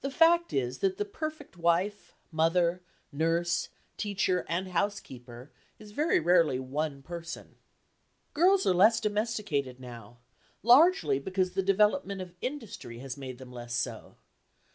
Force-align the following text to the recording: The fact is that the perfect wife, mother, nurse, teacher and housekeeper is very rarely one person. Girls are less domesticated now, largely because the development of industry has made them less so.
The 0.00 0.10
fact 0.10 0.54
is 0.54 0.78
that 0.78 0.96
the 0.96 1.04
perfect 1.04 1.54
wife, 1.58 2.14
mother, 2.32 2.80
nurse, 3.12 3.68
teacher 3.98 4.46
and 4.48 4.68
housekeeper 4.68 5.50
is 5.78 5.92
very 5.92 6.18
rarely 6.18 6.58
one 6.58 7.02
person. 7.02 7.56
Girls 8.32 8.64
are 8.66 8.72
less 8.72 9.00
domesticated 9.00 9.78
now, 9.78 10.16
largely 10.62 11.18
because 11.18 11.50
the 11.52 11.62
development 11.62 12.22
of 12.22 12.32
industry 12.40 13.00
has 13.00 13.18
made 13.18 13.36
them 13.36 13.52
less 13.52 13.74
so. 13.74 14.16